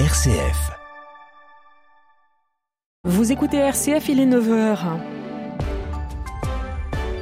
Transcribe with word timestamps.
RCF. 0.00 0.72
Vous 3.04 3.30
écoutez 3.30 3.58
RCF, 3.58 4.08
il 4.08 4.18
est 4.18 4.26
9h. 4.26 4.76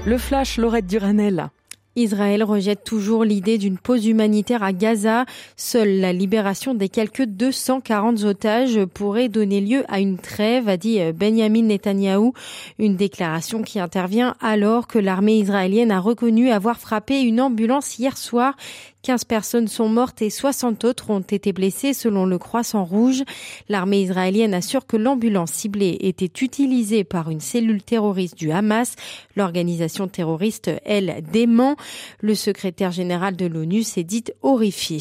Le 0.06 0.16
flash, 0.16 0.56
Laurette 0.56 0.86
Duranel. 0.86 1.50
Israël 1.96 2.42
rejette 2.42 2.84
toujours 2.84 3.24
l'idée 3.24 3.58
d'une 3.58 3.78
pause 3.78 4.06
humanitaire 4.06 4.62
à 4.62 4.72
Gaza. 4.72 5.26
Seule 5.56 6.00
la 6.00 6.12
libération 6.12 6.74
des 6.74 6.88
quelques 6.88 7.24
240 7.24 8.24
otages 8.24 8.84
pourrait 8.86 9.28
donner 9.28 9.60
lieu 9.60 9.84
à 9.88 10.00
une 10.00 10.18
trêve, 10.18 10.68
a 10.68 10.76
dit 10.76 11.00
Benjamin 11.12 11.62
Netanyahou. 11.62 12.32
Une 12.78 12.96
déclaration 12.96 13.62
qui 13.62 13.78
intervient 13.78 14.34
alors 14.40 14.86
que 14.86 14.98
l'armée 14.98 15.38
israélienne 15.38 15.90
a 15.90 16.00
reconnu 16.00 16.50
avoir 16.50 16.78
frappé 16.78 17.20
une 17.20 17.40
ambulance 17.40 17.98
hier 17.98 18.16
soir 18.16 18.54
15 19.02 19.24
personnes 19.24 19.68
sont 19.68 19.88
mortes 19.88 20.22
et 20.22 20.30
60 20.30 20.84
autres 20.84 21.10
ont 21.10 21.20
été 21.20 21.52
blessées 21.52 21.92
selon 21.92 22.24
le 22.24 22.38
Croissant 22.38 22.84
Rouge. 22.84 23.24
L'armée 23.68 24.02
israélienne 24.02 24.54
assure 24.54 24.86
que 24.86 24.96
l'ambulance 24.96 25.50
ciblée 25.50 25.96
était 26.00 26.30
utilisée 26.44 27.02
par 27.02 27.28
une 27.28 27.40
cellule 27.40 27.82
terroriste 27.82 28.38
du 28.38 28.52
Hamas. 28.52 28.94
L'organisation 29.34 30.06
terroriste, 30.06 30.70
elle, 30.84 31.24
dément. 31.32 31.74
Le 32.20 32.34
secrétaire 32.34 32.92
général 32.92 33.36
de 33.36 33.46
l'ONU 33.46 33.82
s'est 33.82 34.04
dit 34.04 34.24
horrifié. 34.42 34.98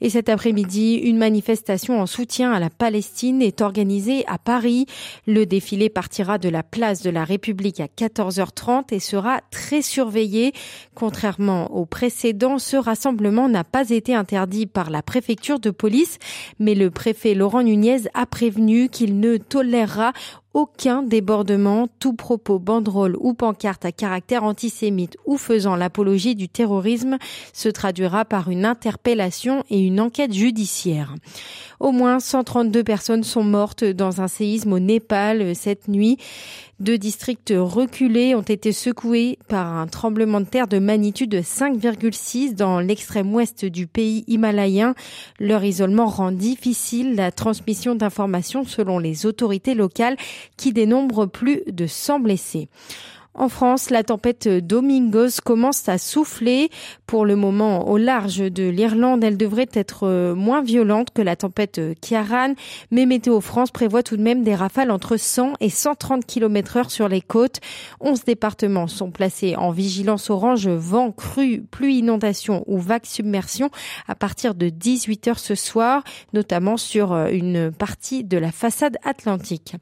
Et 0.00 0.10
cet 0.10 0.28
après-midi, 0.28 0.94
une 0.94 1.18
manifestation 1.18 2.00
en 2.00 2.06
soutien 2.06 2.52
à 2.52 2.60
la 2.60 2.70
Palestine 2.70 3.42
est 3.42 3.60
organisée 3.60 4.24
à 4.26 4.38
Paris. 4.38 4.86
Le 5.26 5.46
défilé 5.46 5.88
partira 5.88 6.38
de 6.38 6.48
la 6.48 6.62
place 6.62 7.02
de 7.02 7.10
la 7.10 7.24
République 7.24 7.80
à 7.80 7.86
14h30 7.86 8.94
et 8.94 9.00
sera 9.00 9.40
très 9.50 9.82
surveillé. 9.82 10.52
Contrairement 10.94 11.72
au 11.74 11.86
précédent, 11.86 12.58
ce 12.58 12.76
rassemblement 12.76 13.48
n'a 13.48 13.64
pas 13.64 13.90
été 13.90 14.14
interdit 14.14 14.66
par 14.66 14.90
la 14.90 15.02
préfecture 15.02 15.60
de 15.60 15.70
police, 15.70 16.18
mais 16.58 16.74
le 16.74 16.90
préfet 16.90 17.34
Laurent 17.34 17.62
Nunez 17.62 18.02
a 18.14 18.26
prévenu 18.26 18.88
qu'il 18.88 19.20
ne 19.20 19.36
tolérera 19.36 20.12
aucun 20.54 21.02
débordement, 21.02 21.88
tout 22.00 22.14
propos, 22.14 22.58
banderole 22.58 23.16
ou 23.20 23.34
pancarte 23.34 23.84
à 23.84 23.92
caractère 23.92 24.44
antisémite 24.44 25.16
ou 25.26 25.36
faisant 25.36 25.76
l'apologie 25.76 26.34
du 26.34 26.48
terrorisme 26.48 27.18
se 27.52 27.68
traduira 27.68 28.24
par 28.24 28.50
une 28.50 28.64
interpellation 28.64 29.64
et 29.70 29.80
une 29.80 30.00
enquête 30.00 30.32
judiciaire. 30.32 31.14
Au 31.80 31.92
moins 31.92 32.18
132 32.18 32.82
personnes 32.82 33.24
sont 33.24 33.44
mortes 33.44 33.84
dans 33.84 34.20
un 34.20 34.28
séisme 34.28 34.72
au 34.72 34.78
Népal 34.78 35.54
cette 35.54 35.88
nuit. 35.88 36.18
Deux 36.80 36.96
districts 36.96 37.52
reculés 37.56 38.36
ont 38.36 38.42
été 38.42 38.70
secoués 38.70 39.40
par 39.48 39.66
un 39.66 39.88
tremblement 39.88 40.40
de 40.40 40.46
terre 40.46 40.68
de 40.68 40.78
magnitude 40.78 41.34
5,6 41.34 42.54
dans 42.54 42.78
l'extrême 42.78 43.34
ouest 43.34 43.64
du 43.64 43.88
pays 43.88 44.22
himalayen. 44.28 44.94
Leur 45.40 45.64
isolement 45.64 46.06
rend 46.06 46.30
difficile 46.30 47.16
la 47.16 47.32
transmission 47.32 47.96
d'informations 47.96 48.64
selon 48.64 49.00
les 49.00 49.26
autorités 49.26 49.74
locales 49.74 50.16
qui 50.56 50.72
dénombrent 50.72 51.26
plus 51.26 51.62
de 51.66 51.88
100 51.88 52.20
blessés. 52.20 52.68
En 53.34 53.48
France, 53.48 53.90
la 53.90 54.02
tempête 54.02 54.48
Domingos 54.48 55.40
commence 55.44 55.88
à 55.88 55.98
souffler. 55.98 56.70
Pour 57.06 57.24
le 57.24 57.36
moment, 57.36 57.88
au 57.88 57.96
large 57.96 58.38
de 58.38 58.68
l'Irlande, 58.68 59.22
elle 59.22 59.36
devrait 59.36 59.68
être 59.72 60.08
euh, 60.08 60.34
moins 60.34 60.60
violente 60.60 61.10
que 61.14 61.22
la 61.22 61.36
tempête 61.36 61.80
Kiaran, 62.00 62.54
mais 62.90 63.06
Météo 63.06 63.40
France 63.40 63.70
prévoit 63.70 64.02
tout 64.02 64.16
de 64.16 64.22
même 64.22 64.42
des 64.42 64.54
rafales 64.54 64.90
entre 64.90 65.16
100 65.16 65.52
et 65.60 65.70
130 65.70 66.26
km 66.26 66.78
heure 66.78 66.90
sur 66.90 67.08
les 67.08 67.20
côtes. 67.20 67.60
11 68.00 68.24
départements 68.24 68.88
sont 68.88 69.10
placés 69.10 69.54
en 69.56 69.70
vigilance 69.70 70.30
orange 70.30 70.68
vent 70.68 71.12
cru, 71.12 71.64
pluie 71.70 71.98
inondation 71.98 72.64
ou 72.66 72.78
vague 72.78 73.06
submersion 73.06 73.70
à 74.08 74.14
partir 74.14 74.54
de 74.54 74.68
18 74.68 75.28
heures 75.28 75.38
ce 75.38 75.54
soir, 75.54 76.02
notamment 76.32 76.76
sur 76.76 77.12
euh, 77.12 77.28
une 77.30 77.70
partie 77.70 78.24
de 78.24 78.36
la 78.36 78.50
façade 78.50 78.96
atlantique. 79.04 79.76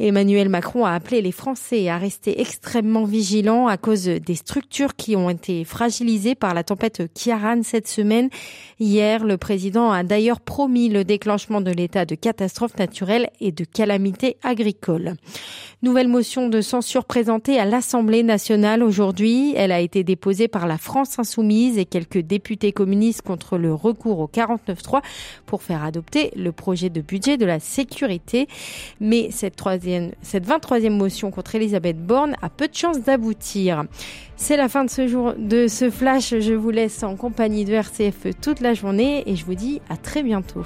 Emmanuel 0.00 0.48
Macron 0.48 0.84
a 0.84 0.92
appelé 0.92 1.22
les 1.22 1.32
Français 1.32 1.88
à 1.88 1.98
rester 1.98 2.40
extrêmement 2.40 2.77
vigilant 2.82 3.66
à 3.66 3.76
cause 3.76 4.04
des 4.04 4.34
structures 4.34 4.96
qui 4.96 5.16
ont 5.16 5.30
été 5.30 5.64
fragilisées 5.64 6.34
par 6.34 6.54
la 6.54 6.64
tempête 6.64 7.02
Kiaran 7.14 7.62
cette 7.62 7.88
semaine. 7.88 8.28
Hier, 8.80 9.24
le 9.24 9.36
président 9.36 9.90
a 9.90 10.02
d'ailleurs 10.02 10.40
promis 10.40 10.88
le 10.88 11.04
déclenchement 11.04 11.60
de 11.60 11.70
l'état 11.70 12.04
de 12.04 12.14
catastrophe 12.14 12.78
naturelle 12.78 13.30
et 13.40 13.52
de 13.52 13.64
calamité 13.64 14.36
agricole. 14.42 15.14
Nouvelle 15.80 16.08
motion 16.08 16.48
de 16.48 16.60
censure 16.60 17.04
présentée 17.04 17.58
à 17.60 17.64
l'Assemblée 17.64 18.24
nationale 18.24 18.82
aujourd'hui. 18.82 19.54
Elle 19.56 19.70
a 19.70 19.80
été 19.80 20.02
déposée 20.02 20.48
par 20.48 20.66
la 20.66 20.76
France 20.76 21.18
insoumise 21.18 21.78
et 21.78 21.84
quelques 21.84 22.18
députés 22.18 22.72
communistes 22.72 23.22
contre 23.22 23.58
le 23.58 23.72
recours 23.72 24.18
au 24.18 24.26
49.3 24.26 25.02
pour 25.46 25.62
faire 25.62 25.84
adopter 25.84 26.32
le 26.36 26.50
projet 26.50 26.90
de 26.90 27.00
budget 27.00 27.36
de 27.36 27.46
la 27.46 27.60
sécurité. 27.60 28.48
Mais 29.00 29.30
cette 29.30 29.56
troisième, 29.56 30.10
cette 30.22 30.46
23e 30.46 30.90
motion 30.90 31.30
contre 31.30 31.54
Elisabeth 31.54 32.04
Borne 32.04 32.36
a 32.42 32.50
peu 32.50 32.67
de 32.68 32.74
chance 32.74 33.00
d'aboutir. 33.00 33.84
C'est 34.36 34.56
la 34.56 34.68
fin 34.68 34.84
de 34.84 34.90
ce 34.90 35.06
jour, 35.06 35.34
de 35.36 35.66
ce 35.66 35.90
flash. 35.90 36.34
Je 36.38 36.54
vous 36.54 36.70
laisse 36.70 37.02
en 37.02 37.16
compagnie 37.16 37.64
de 37.64 37.72
RCF 37.72 38.38
toute 38.40 38.60
la 38.60 38.74
journée 38.74 39.28
et 39.28 39.36
je 39.36 39.44
vous 39.44 39.54
dis 39.54 39.80
à 39.88 39.96
très 39.96 40.22
bientôt. 40.22 40.64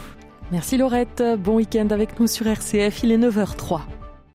Merci 0.50 0.76
Laurette. 0.76 1.22
Bon 1.38 1.56
week-end 1.56 1.88
avec 1.90 2.20
nous 2.20 2.26
sur 2.26 2.46
RCF. 2.46 3.02
Il 3.02 3.12
est 3.12 3.18
9h03. 3.18 3.80